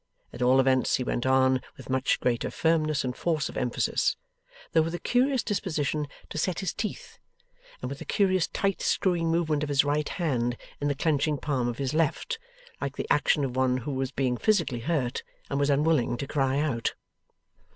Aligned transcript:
At 0.33 0.41
all 0.41 0.59
events 0.59 0.95
he 0.95 1.03
went 1.03 1.27
on 1.27 1.61
with 1.77 1.87
much 1.87 2.19
greater 2.19 2.49
firmness 2.49 3.03
and 3.03 3.15
force 3.15 3.49
of 3.49 3.55
emphasis: 3.55 4.17
though 4.71 4.81
with 4.81 4.95
a 4.95 4.99
curious 4.99 5.43
disposition 5.43 6.07
to 6.29 6.39
set 6.39 6.61
his 6.61 6.73
teeth, 6.73 7.19
and 7.83 7.89
with 7.91 8.01
a 8.01 8.05
curious 8.05 8.47
tight 8.47 8.81
screwing 8.81 9.29
movement 9.29 9.61
of 9.61 9.69
his 9.69 9.83
right 9.83 10.09
hand 10.09 10.57
in 10.79 10.87
the 10.87 10.95
clenching 10.95 11.37
palm 11.37 11.67
of 11.67 11.77
his 11.77 11.93
left, 11.93 12.39
like 12.81 12.95
the 12.95 13.05
action 13.11 13.45
of 13.45 13.55
one 13.55 13.77
who 13.77 13.91
was 13.91 14.11
being 14.11 14.37
physically 14.37 14.79
hurt, 14.79 15.21
and 15.51 15.59
was 15.59 15.69
unwilling 15.69 16.17
to 16.17 16.25
cry 16.25 16.57
out. 16.57 16.95